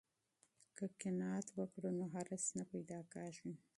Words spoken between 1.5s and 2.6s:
وکړو نو حرص